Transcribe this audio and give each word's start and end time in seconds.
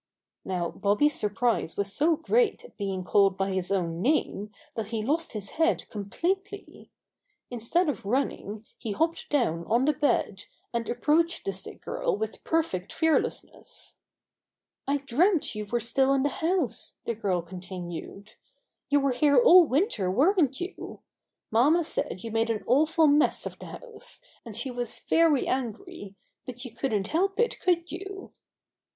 Now 0.43 0.71
Bobby's 0.71 1.13
surprise 1.13 1.77
was 1.77 1.93
so 1.93 2.15
great 2.15 2.65
at 2.65 2.75
being 2.75 3.03
called 3.03 3.37
by 3.37 3.51
his 3.51 3.71
own 3.71 4.01
name 4.01 4.51
that 4.73 4.87
he 4.87 5.03
lost 5.03 5.33
his 5.33 5.51
head 5.51 5.87
completely. 5.91 6.89
Instead 7.51 7.87
of 7.87 8.03
running, 8.03 8.65
he 8.79 8.93
hopped 8.93 9.29
down 9.29 9.63
on 9.65 9.85
the 9.85 9.93
bed, 9.93 10.45
and 10.73 10.89
approached 10.89 11.45
the 11.45 11.53
sick 11.53 11.83
girl 11.83 12.17
with 12.17 12.43
perfect 12.43 12.91
fearlessness. 12.91 13.99
"I 14.87 14.97
dreamt 14.97 15.53
you 15.53 15.67
were 15.67 15.79
still 15.79 16.13
in 16.15 16.23
the 16.23 16.29
house," 16.29 16.97
the 17.05 17.13
girl 17.13 17.43
continued. 17.43 18.33
"You 18.89 19.01
were 19.01 19.11
here 19.11 19.37
all 19.37 19.67
win 19.67 19.87
ter, 19.87 20.09
weren't 20.09 20.59
you? 20.59 21.01
Mamma 21.51 21.83
said 21.83 22.23
you 22.23 22.31
made 22.31 22.49
an 22.49 22.63
awful 22.65 23.05
mess 23.05 23.45
of 23.45 23.59
the 23.59 23.67
house, 23.67 24.19
and 24.43 24.57
she 24.57 24.71
was 24.71 24.97
very 24.97 25.47
angry, 25.47 26.15
but 26.47 26.65
you 26.65 26.71
couldn't 26.73 27.09
help 27.09 27.39
it, 27.39 27.59
could 27.59 27.91
you?" 27.91 28.33